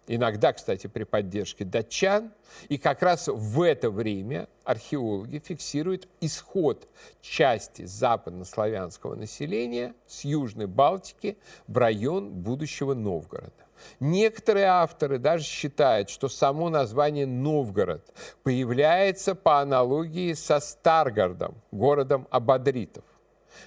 иногда, 0.07 0.53
кстати, 0.53 0.87
при 0.87 1.03
поддержке 1.03 1.65
датчан. 1.65 2.31
И 2.69 2.77
как 2.77 3.01
раз 3.01 3.27
в 3.27 3.61
это 3.61 3.89
время 3.91 4.47
археологи 4.63 5.39
фиксируют 5.39 6.07
исход 6.21 6.87
части 7.21 7.85
западнославянского 7.85 9.15
населения 9.15 9.93
с 10.07 10.23
Южной 10.23 10.67
Балтики 10.67 11.37
в 11.67 11.77
район 11.77 12.31
будущего 12.31 12.93
Новгорода. 12.93 13.67
Некоторые 13.99 14.65
авторы 14.65 15.19
даже 15.19 15.43
считают, 15.43 16.09
что 16.09 16.29
само 16.29 16.69
название 16.69 17.27
Новгород 17.27 18.03
появляется 18.43 19.35
по 19.35 19.59
аналогии 19.61 20.33
со 20.33 20.59
Старгородом, 20.59 21.55
городом 21.71 22.27
Абадритов. 22.31 23.03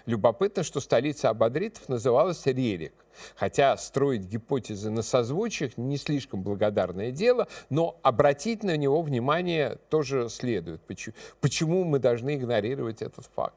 Любопытно, 0.07 0.63
что 0.63 0.81
столица 0.81 1.31
Абадритов 1.31 1.89
называлась 1.89 2.47
Рерик. 2.47 2.95
Хотя 3.37 3.77
строить 3.77 4.23
гипотезы 4.23 4.91
на 4.91 5.03
созвучиях 5.03 5.77
не 5.77 5.97
слишком 5.97 6.43
благодарное 6.43 7.11
дело, 7.11 7.49
но 7.69 7.99
обратить 8.03 8.63
на 8.63 8.77
него 8.77 9.03
внимание 9.03 9.79
тоже 9.89 10.29
следует. 10.29 10.81
Почему 11.41 11.85
мы 11.85 11.99
должны 11.99 12.37
игнорировать 12.37 13.03
этот 13.03 13.27
факт? 13.35 13.57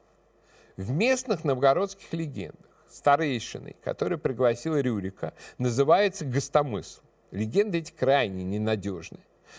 В 0.76 0.90
местных 0.90 1.44
новгородских 1.44 2.12
легендах 2.12 2.66
старейшиной, 2.90 3.76
который 3.82 4.18
пригласил 4.18 4.76
Рюрика, 4.76 5.34
называется 5.58 6.24
Гостомысл. 6.24 7.00
Легенды 7.30 7.78
эти 7.78 7.92
крайне 7.92 8.44
ненадежны. 8.44 9.18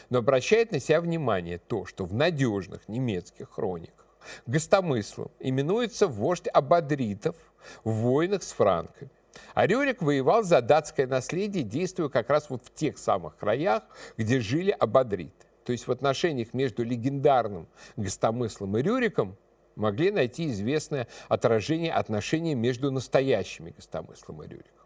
Но 0.10 0.20
обращает 0.20 0.72
на 0.72 0.80
себя 0.80 1.02
внимание 1.02 1.58
то, 1.58 1.86
что 1.86 2.06
в 2.06 2.14
надежных 2.14 2.88
немецких 2.88 3.50
хрониках 3.50 4.05
Гостомыслом 4.46 5.32
именуется 5.40 6.08
вождь 6.08 6.48
Абадритов 6.48 7.36
в 7.84 7.92
войнах 7.92 8.44
с 8.44 8.52
франками. 8.52 9.12
А 9.54 9.68
Рюрик 9.68 10.02
воевал 10.02 10.44
за 10.44 10.62
датское 10.62 11.08
наследие, 11.08 11.64
действуя 11.64 12.10
как 12.10 12.30
раз 12.30 12.50
вот 12.50 12.66
в 12.66 12.74
тех 12.74 12.98
самых 12.98 13.38
краях, 13.38 13.84
где 14.18 14.40
жили 14.40 14.72
абадриты. 14.72 15.46
То 15.66 15.72
есть 15.72 15.88
в 15.88 15.92
отношениях 15.92 16.54
между 16.54 16.84
легендарным 16.84 17.68
Гостомыслом 17.98 18.78
и 18.78 18.82
Рюриком 18.82 19.36
могли 19.76 20.12
найти 20.12 20.50
известное 20.52 21.08
отражение 21.28 21.92
отношений 21.92 22.56
между 22.56 22.92
настоящими 22.92 23.72
Гостомыслом 23.72 24.44
и 24.44 24.48
Рюриком. 24.48 24.85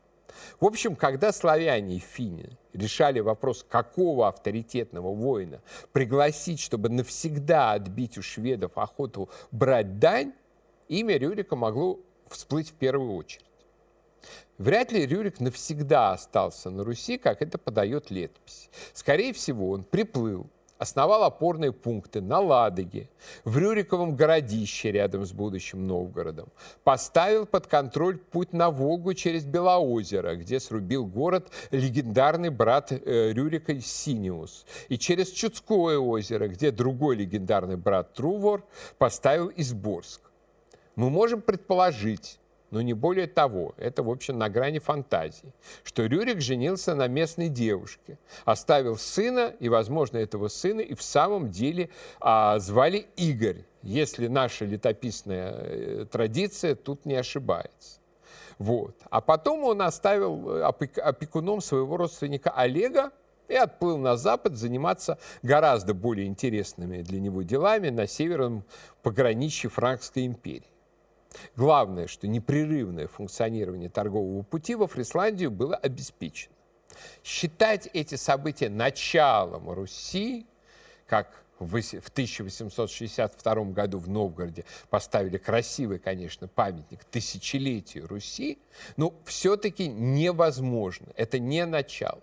В 0.60 0.66
общем, 0.66 0.96
когда 0.96 1.32
славяне 1.32 1.98
и 1.98 2.00
финны 2.00 2.58
решали 2.74 3.20
вопрос, 3.20 3.66
какого 3.68 4.28
авторитетного 4.28 5.14
воина 5.14 5.62
пригласить, 5.92 6.60
чтобы 6.60 6.90
навсегда 6.90 7.74
отбить 7.74 8.18
у 8.18 8.22
шведов 8.22 8.78
охоту 8.78 9.30
брать 9.52 10.00
дань, 10.00 10.34
имя 10.88 11.18
Рюрика 11.18 11.56
могло 11.56 12.00
всплыть 12.28 12.70
в 12.70 12.74
первую 12.74 13.16
очередь. 13.16 13.46
Вряд 14.58 14.92
ли 14.92 15.06
Рюрик 15.06 15.40
навсегда 15.40 16.12
остался 16.12 16.70
на 16.70 16.84
Руси, 16.84 17.18
как 17.18 17.42
это 17.42 17.58
подает 17.58 18.12
летопись. 18.12 18.70
Скорее 18.94 19.34
всего, 19.34 19.70
он 19.72 19.84
приплыл 19.84 20.48
основал 20.80 21.26
опорные 21.26 21.72
пункты 21.74 22.22
на 22.22 22.40
Ладоге, 22.40 23.10
в 23.44 23.58
Рюриковом 23.58 24.16
городище 24.16 24.92
рядом 24.92 25.26
с 25.26 25.34
будущим 25.34 25.86
Новгородом, 25.86 26.48
поставил 26.84 27.46
под 27.46 27.68
контроль 27.68 28.18
путь 28.18 28.54
на 28.54 28.72
Волгу 28.72 29.14
через 29.14 29.46
Белоозеро, 29.46 30.36
где 30.36 30.60
срубил 30.60 31.06
город 31.06 31.52
легендарный 31.72 32.50
брат 32.50 32.92
э, 32.94 33.34
Рюрика 33.34 33.80
Синиус, 33.80 34.66
и 34.88 34.98
через 34.98 35.30
Чудское 35.32 36.00
озеро, 36.00 36.48
где 36.48 36.72
другой 36.72 37.18
легендарный 37.18 37.78
брат 37.78 38.14
Трувор 38.14 38.64
поставил 38.98 39.52
Изборск. 39.58 40.22
Мы 40.96 41.10
можем 41.10 41.42
предположить, 41.42 42.40
но 42.72 42.82
не 42.82 42.94
более 42.94 43.28
того, 43.28 43.74
это, 43.78 44.04
в 44.04 44.10
общем, 44.10 44.38
на 44.38 44.50
грани 44.50 44.80
фантазии, 44.80 45.54
что 45.84 46.06
Рюрик 46.06 46.42
женился 46.42 46.96
на 46.96 47.08
местной 47.08 47.50
девушке, 47.50 48.18
оставил 48.46 48.98
сына, 48.98 49.54
и, 49.60 49.70
возможно, 49.70 50.18
этого 50.18 50.48
сына 50.48 50.82
и 50.82 50.94
в 50.94 51.02
самом 51.02 51.50
деле 51.50 51.90
а, 52.20 52.60
звали 52.60 53.08
Игорь, 53.16 53.66
если 53.82 54.28
наша 54.28 54.66
летописная 54.66 55.52
э, 55.52 56.06
традиция 56.12 56.76
тут 56.76 57.06
не 57.06 57.16
ошибается. 57.16 58.00
Вот. 58.58 58.96
А 59.10 59.22
потом 59.22 59.64
он 59.64 59.82
оставил 59.82 60.50
э, 60.50 60.64
опекуном 60.64 61.62
своего 61.62 61.98
родственника 61.98 62.52
Олега, 62.52 63.12
и 63.50 63.56
отплыл 63.56 63.98
на 63.98 64.16
запад 64.16 64.56
заниматься 64.56 65.18
гораздо 65.42 65.94
более 65.94 66.28
интересными 66.28 67.02
для 67.02 67.20
него 67.20 67.42
делами 67.42 67.90
на 67.90 68.08
северном 68.08 68.64
пограничье 69.02 69.70
Франкской 69.70 70.26
империи. 70.26 70.70
Главное, 71.56 72.08
что 72.08 72.28
непрерывное 72.28 73.08
функционирование 73.08 73.90
торгового 73.90 74.44
пути 74.44 74.76
во 74.76 74.88
Фрисландию 74.88 75.52
было 75.52 75.76
обеспечено. 75.76 76.54
Считать 77.24 77.90
эти 77.94 78.16
события 78.16 78.70
началом 78.70 79.70
Руси, 79.70 80.46
как 81.08 81.44
в 81.60 81.76
1862 81.76 83.56
году 83.66 84.00
в 84.00 84.08
Новгороде 84.08 84.66
поставили 84.90 85.38
красивый, 85.38 86.00
конечно, 86.00 86.48
памятник 86.48 87.04
тысячелетию 87.06 88.08
Руси, 88.08 88.60
но 88.98 89.14
все-таки 89.26 89.88
невозможно. 89.88 91.08
Это 91.16 91.40
не 91.40 91.66
начало. 91.66 92.22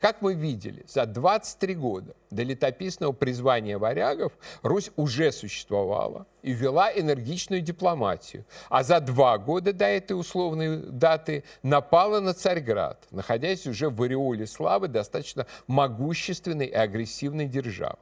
Как 0.00 0.22
мы 0.22 0.34
видели, 0.34 0.84
за 0.86 1.06
23 1.06 1.74
года 1.74 2.14
до 2.30 2.42
летописного 2.42 3.12
призвания 3.12 3.78
варягов 3.78 4.32
Русь 4.62 4.90
уже 4.96 5.32
существовала 5.32 6.26
и 6.42 6.52
вела 6.52 6.92
энергичную 6.92 7.60
дипломатию, 7.60 8.44
а 8.68 8.82
за 8.82 9.00
два 9.00 9.38
года 9.38 9.72
до 9.72 9.84
этой 9.84 10.18
условной 10.18 10.78
даты 10.78 11.44
напала 11.62 12.20
на 12.20 12.34
Царьград, 12.34 13.06
находясь 13.10 13.66
уже 13.66 13.90
в 13.90 14.02
ореоле 14.02 14.46
славы 14.46 14.88
достаточно 14.88 15.46
могущественной 15.66 16.66
и 16.66 16.72
агрессивной 16.72 17.46
державы. 17.46 17.98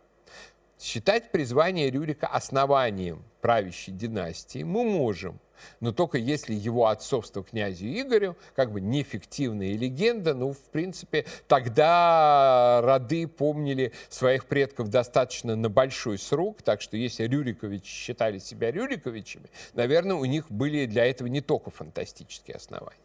Считать 0.79 1.31
призвание 1.31 1.91
Рюрика 1.91 2.27
основанием 2.27 3.23
правящей 3.41 3.93
династии 3.93 4.63
мы 4.63 4.85
можем– 4.85 5.39
но 5.81 5.93
только 5.93 6.19
если 6.19 6.55
его 6.55 6.87
отцовство 6.87 7.43
князю 7.43 7.87
Игорю 7.87 8.37
как 8.55 8.73
бы 8.73 8.81
неэффективная 8.81 9.75
легенда, 9.75 10.35
ну, 10.35 10.53
в 10.53 10.71
принципе, 10.71 11.27
тогда 11.49 12.81
роды 12.83 13.27
помнили 13.27 13.93
своих 14.09 14.47
предков 14.47 14.89
достаточно 14.89 15.57
на 15.57 15.69
большой 15.69 16.19
срок, 16.19 16.63
так 16.63 16.81
что 16.81 16.97
если 16.97 17.25
Рюриковичи 17.25 17.91
считали 17.91 18.39
себя 18.39 18.71
Рюриковичами, 18.71 19.47
наверное, 19.75 20.17
у 20.17 20.25
них 20.25 20.51
были 20.51 20.87
для 20.87 21.07
этого 21.07 21.29
не 21.29 21.41
только 21.41 21.71
фантастические 21.71 22.57
основания. 22.57 23.01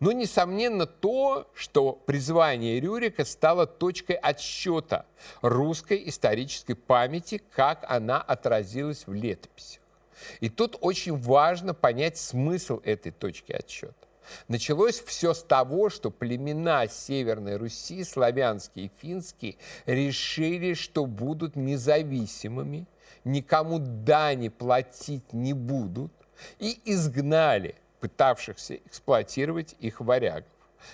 Но, 0.00 0.12
несомненно, 0.12 0.86
то, 0.86 1.50
что 1.54 1.92
призвание 1.92 2.78
Рюрика 2.78 3.24
стало 3.24 3.66
точкой 3.66 4.16
отсчета 4.16 5.06
русской 5.42 6.08
исторической 6.08 6.74
памяти, 6.74 7.42
как 7.50 7.84
она 7.88 8.20
отразилась 8.20 9.06
в 9.06 9.12
летописях. 9.12 9.82
И 10.40 10.48
тут 10.48 10.76
очень 10.80 11.16
важно 11.16 11.74
понять 11.74 12.16
смысл 12.16 12.80
этой 12.84 13.12
точки 13.12 13.52
отсчета. 13.52 13.94
Началось 14.46 15.00
все 15.00 15.32
с 15.32 15.42
того, 15.42 15.88
что 15.88 16.10
племена 16.10 16.86
Северной 16.86 17.56
Руси, 17.56 18.04
славянские 18.04 18.86
и 18.86 18.90
финские, 19.00 19.56
решили, 19.86 20.74
что 20.74 21.06
будут 21.06 21.56
независимыми, 21.56 22.86
никому 23.24 23.78
дани 23.78 24.48
платить 24.48 25.32
не 25.32 25.54
будут, 25.54 26.12
и 26.58 26.78
изгнали 26.84 27.74
пытавшихся 28.00 28.76
эксплуатировать 28.76 29.74
их 29.80 30.00
варягов. 30.00 30.52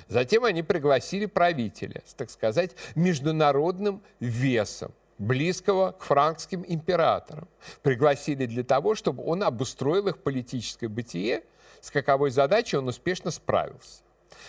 Затем 0.09 0.45
они 0.45 0.63
пригласили 0.63 1.27
правителя 1.27 2.03
с, 2.07 2.15
так 2.15 2.31
сказать, 2.31 2.71
международным 2.95 4.03
весом, 4.21 4.93
близкого 5.19 5.93
к 5.93 6.03
франкским 6.03 6.65
императорам. 6.67 7.49
Пригласили 7.83 8.47
для 8.47 8.65
того, 8.65 8.95
чтобы 8.95 9.25
он 9.25 9.43
обустроил 9.43 10.09
их 10.09 10.23
политическое 10.23 10.89
бытие, 10.89 11.45
с 11.81 11.91
каковой 11.91 12.31
задачей 12.31 12.77
он 12.77 12.89
успешно 12.89 13.31
справился. 13.31 14.03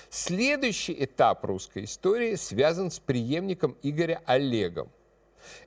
Следующий 0.10 0.96
этап 1.04 1.46
русской 1.46 1.84
истории 1.84 2.36
связан 2.36 2.92
с 2.92 3.00
преемником 3.00 3.78
Игоря 3.82 4.22
Олегом. 4.26 4.90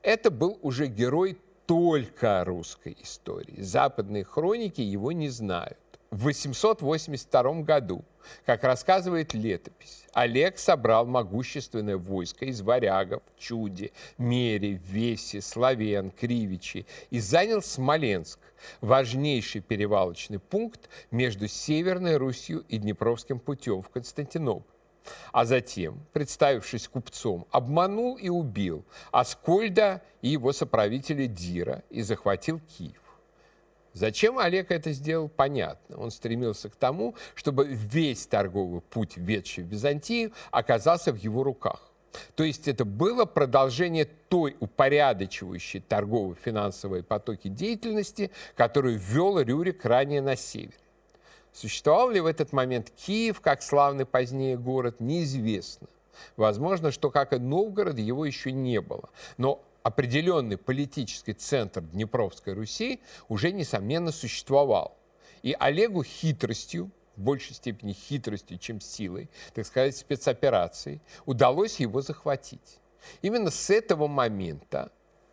Это 0.01 0.29
был 0.31 0.59
уже 0.61 0.87
герой 0.87 1.37
только 1.65 2.43
русской 2.43 2.97
истории. 3.01 3.61
Западные 3.61 4.23
хроники 4.23 4.81
его 4.81 5.11
не 5.11 5.29
знают. 5.29 5.77
В 6.11 6.23
882 6.23 7.61
году, 7.61 8.03
как 8.43 8.63
рассказывает 8.63 9.35
летопись, 9.35 10.05
Олег 10.13 10.57
собрал 10.57 11.05
могущественное 11.05 11.97
войско 11.97 12.45
из 12.45 12.61
варягов, 12.61 13.21
чуди, 13.37 13.91
мери, 14.17 14.81
веси, 14.89 15.39
славян, 15.39 16.09
кривичи 16.09 16.87
и 17.11 17.19
занял 17.19 17.61
Смоленск, 17.61 18.39
важнейший 18.81 19.61
перевалочный 19.61 20.39
пункт 20.39 20.89
между 21.11 21.47
Северной 21.47 22.17
Русью 22.17 22.65
и 22.67 22.79
Днепровским 22.79 23.39
путем 23.39 23.83
в 23.83 23.89
Константинополь 23.89 24.63
а 25.31 25.45
затем, 25.45 26.05
представившись 26.13 26.87
купцом, 26.87 27.47
обманул 27.51 28.17
и 28.17 28.29
убил 28.29 28.85
Аскольда 29.11 30.01
и 30.21 30.29
его 30.29 30.53
соправителя 30.53 31.25
Дира 31.25 31.83
и 31.89 32.01
захватил 32.03 32.59
Киев. 32.59 33.08
Зачем 33.93 34.37
Олег 34.37 34.71
это 34.71 34.91
сделал, 34.91 35.29
понятно. 35.29 35.97
Он 35.97 36.11
стремился 36.11 36.69
к 36.69 36.75
тому, 36.75 37.15
чтобы 37.35 37.67
весь 37.67 38.27
торговый 38.27 38.81
путь, 38.81 39.17
ведший 39.17 39.63
в 39.63 39.67
Византию, 39.67 40.31
оказался 40.51 41.11
в 41.11 41.17
его 41.17 41.43
руках. 41.43 41.89
То 42.35 42.43
есть 42.43 42.67
это 42.67 42.85
было 42.85 43.25
продолжение 43.25 44.05
той 44.05 44.55
упорядочивающей 44.59 45.79
торгово-финансовой 45.79 47.03
потоки 47.03 47.47
деятельности, 47.47 48.31
которую 48.55 48.97
ввел 48.97 49.39
Рюрик 49.39 49.85
ранее 49.85 50.21
на 50.21 50.35
севере. 50.35 50.73
Существовал 51.53 52.11
ли 52.11 52.19
в 52.19 52.25
этот 52.25 52.53
момент 52.53 52.91
Киев, 52.91 53.41
как 53.41 53.61
славный 53.61 54.05
позднее 54.05 54.57
город, 54.57 54.99
неизвестно. 54.99 55.87
Возможно, 56.35 56.91
что, 56.91 57.11
как 57.11 57.33
и 57.33 57.37
Новгород, 57.37 57.97
его 57.97 58.25
еще 58.25 58.51
не 58.51 58.81
было. 58.81 59.09
Но 59.37 59.63
определенный 59.83 60.57
политический 60.57 61.33
центр 61.33 61.81
Днепровской 61.81 62.53
Руси 62.53 62.99
уже, 63.27 63.51
несомненно, 63.51 64.11
существовал. 64.11 64.97
И 65.41 65.55
Олегу 65.57 66.03
хитростью, 66.03 66.91
в 67.15 67.21
большей 67.21 67.55
степени 67.55 67.93
хитростью, 67.93 68.57
чем 68.57 68.81
силой, 68.81 69.29
так 69.53 69.65
сказать, 69.65 69.95
спецоперацией, 69.95 71.01
удалось 71.25 71.79
его 71.79 72.01
захватить. 72.01 72.79
Именно 73.21 73.51
с 73.51 73.69
этого 73.69 74.07
момента 74.07 74.91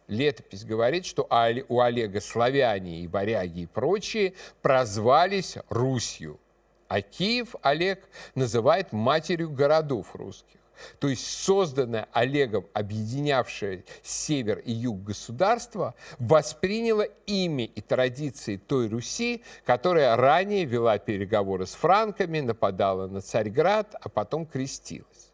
летопись 0.08 0.64
говорит, 0.64 1.04
что 1.06 1.26
у 1.68 1.80
Олега 1.80 2.20
славяне 2.20 3.00
и 3.00 3.08
варяги 3.08 3.60
и 3.60 3.66
прочие 3.66 4.34
прозвались 4.62 5.56
Русью. 5.68 6.40
А 6.88 7.02
Киев 7.02 7.56
Олег 7.62 8.08
называет 8.36 8.92
матерью 8.92 9.50
городов 9.50 10.14
русских. 10.14 10.60
То 10.98 11.08
есть 11.08 11.26
созданное 11.26 12.08
Олегом, 12.12 12.66
объединявшее 12.72 13.84
север 14.02 14.58
и 14.58 14.72
юг 14.72 15.02
государство, 15.02 15.94
восприняло 16.18 17.02
имя 17.26 17.64
и 17.64 17.80
традиции 17.80 18.56
той 18.56 18.88
Руси, 18.88 19.42
которая 19.64 20.16
ранее 20.16 20.64
вела 20.64 20.98
переговоры 20.98 21.66
с 21.66 21.74
франками, 21.74 22.40
нападала 22.40 23.06
на 23.06 23.20
Царьград, 23.20 23.94
а 24.00 24.08
потом 24.08 24.46
крестилась. 24.46 25.32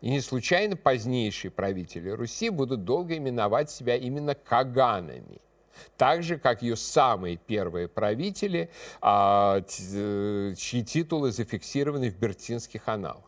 И 0.00 0.10
не 0.10 0.20
случайно 0.20 0.76
позднейшие 0.76 1.50
правители 1.50 2.10
Руси 2.10 2.50
будут 2.50 2.84
долго 2.84 3.16
именовать 3.16 3.70
себя 3.70 3.96
именно 3.96 4.34
Каганами. 4.34 5.40
Так 5.96 6.22
же, 6.22 6.38
как 6.38 6.62
ее 6.62 6.76
самые 6.76 7.36
первые 7.36 7.88
правители, 7.88 8.70
а, 9.00 9.60
э, 9.60 10.54
чьи 10.56 10.84
титулы 10.84 11.32
зафиксированы 11.32 12.10
в 12.10 12.16
Бертинских 12.16 12.88
аналах. 12.88 13.24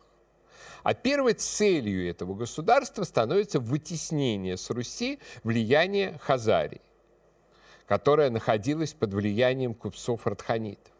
А 0.83 0.93
первой 0.93 1.33
целью 1.33 2.09
этого 2.09 2.33
государства 2.33 3.03
становится 3.03 3.59
вытеснение 3.59 4.57
с 4.57 4.69
Руси 4.69 5.19
влияния 5.43 6.19
Хазарии, 6.21 6.81
которая 7.87 8.29
находилась 8.29 8.93
под 8.93 9.13
влиянием 9.13 9.73
купцов-радханитов. 9.73 10.93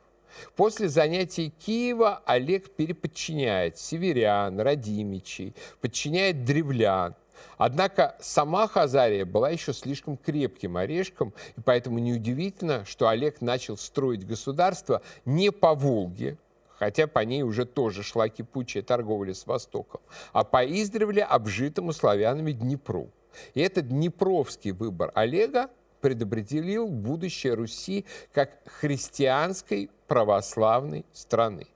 После 0.55 0.89
занятий 0.89 1.51
Киева 1.65 2.21
Олег 2.25 2.69
переподчиняет 2.75 3.77
северян, 3.77 4.59
радимичей, 4.59 5.55
подчиняет 5.81 6.45
древлян. 6.45 7.15
Однако 7.57 8.15
сама 8.19 8.67
Хазария 8.67 9.25
была 9.25 9.49
еще 9.49 9.73
слишком 9.73 10.17
крепким 10.17 10.77
орешком, 10.77 11.33
и 11.57 11.61
поэтому 11.61 11.99
неудивительно, 11.99 12.85
что 12.85 13.07
Олег 13.07 13.41
начал 13.41 13.77
строить 13.77 14.27
государство 14.27 15.01
не 15.25 15.51
по 15.51 15.73
Волге, 15.73 16.37
хотя 16.79 17.07
по 17.07 17.19
ней 17.19 17.43
уже 17.43 17.65
тоже 17.65 18.03
шла 18.03 18.29
кипучая 18.29 18.81
торговля 18.81 19.33
с 19.33 19.45
Востоком, 19.45 19.99
а 20.31 20.43
по 20.45 20.65
издревле 20.65 21.23
обжитому 21.23 21.91
славянами 21.91 22.53
Днепру. 22.53 23.11
И 23.53 23.59
этот 23.59 23.89
днепровский 23.89 24.71
выбор 24.71 25.11
Олега 25.13 25.69
предопределил 26.01 26.87
будущее 26.87 27.53
Руси 27.53 28.05
как 28.31 28.51
христианской 28.65 29.91
православной 30.07 31.05
страны. 31.11 31.67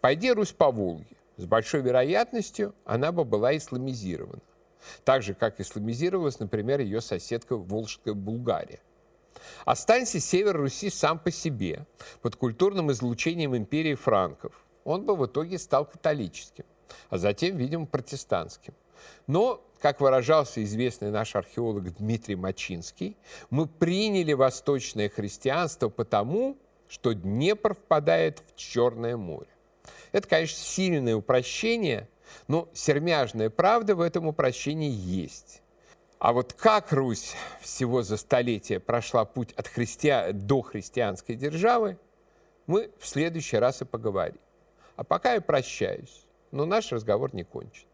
Пойди 0.00 0.32
Русь 0.32 0.52
по 0.52 0.70
Волге, 0.70 1.16
с 1.36 1.46
большой 1.46 1.80
вероятностью 1.80 2.74
она 2.84 3.12
бы 3.12 3.24
была 3.24 3.56
исламизирована. 3.56 4.42
Так 5.04 5.22
же, 5.22 5.34
как 5.34 5.60
исламизировалась, 5.60 6.40
например, 6.40 6.80
ее 6.80 7.00
соседка 7.00 7.56
Волжская 7.56 8.14
Булгария. 8.14 8.80
Останься 9.64 10.20
север 10.20 10.56
Руси 10.56 10.90
сам 10.90 11.18
по 11.18 11.30
себе, 11.30 11.86
под 12.20 12.36
культурным 12.36 12.90
излучением 12.92 13.56
империи 13.56 13.94
франков. 13.94 14.64
Он 14.84 15.04
бы 15.04 15.16
в 15.16 15.26
итоге 15.26 15.58
стал 15.58 15.84
католическим, 15.84 16.64
а 17.10 17.18
затем, 17.18 17.56
видимо, 17.56 17.86
протестантским. 17.86 18.74
Но 19.26 19.64
как 19.80 20.00
выражался 20.00 20.62
известный 20.62 21.10
наш 21.10 21.34
археолог 21.34 21.96
Дмитрий 21.96 22.36
Мачинский, 22.36 23.16
мы 23.50 23.66
приняли 23.66 24.32
восточное 24.32 25.08
христианство 25.08 25.88
потому, 25.88 26.56
что 26.88 27.12
Днепр 27.12 27.74
впадает 27.74 28.40
в 28.46 28.56
Черное 28.56 29.16
море. 29.16 29.48
Это, 30.12 30.28
конечно, 30.28 30.58
сильное 30.58 31.16
упрощение, 31.16 32.08
но 32.46 32.68
сермяжная 32.72 33.50
правда 33.50 33.96
в 33.96 34.00
этом 34.00 34.28
упрощении 34.28 34.90
есть. 34.90 35.61
А 36.22 36.32
вот 36.32 36.52
как 36.52 36.92
Русь 36.92 37.34
всего 37.60 38.02
за 38.02 38.16
столетие 38.16 38.78
прошла 38.78 39.24
путь 39.24 39.52
от 39.54 39.66
христиа... 39.66 40.30
до 40.32 40.62
христианской 40.62 41.34
державы, 41.34 41.98
мы 42.68 42.92
в 43.00 43.08
следующий 43.08 43.56
раз 43.56 43.82
и 43.82 43.84
поговорим. 43.84 44.38
А 44.94 45.02
пока 45.02 45.34
я 45.34 45.40
прощаюсь, 45.40 46.24
но 46.52 46.64
наш 46.64 46.92
разговор 46.92 47.34
не 47.34 47.42
кончен. 47.42 47.88